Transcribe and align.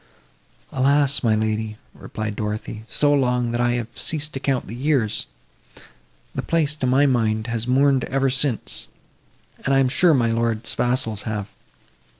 "Alas! 0.71 1.21
my 1.21 1.35
lady," 1.35 1.77
replied 1.93 2.35
Dorothée, 2.35 2.85
"so 2.89 3.13
long—that 3.13 3.61
I 3.61 3.73
have 3.73 3.95
ceased 3.95 4.33
to 4.33 4.39
count 4.39 4.65
the 4.65 4.75
years! 4.75 5.27
The 6.33 6.41
place, 6.41 6.73
to 6.77 6.87
my 6.87 7.05
mind, 7.05 7.45
has 7.45 7.67
mourned 7.67 8.05
ever 8.05 8.31
since, 8.31 8.87
and 9.63 9.75
I 9.75 9.77
am 9.77 9.89
sure 9.89 10.15
my 10.15 10.31
lord's 10.31 10.73
vassals 10.73 11.21
have! 11.29 11.49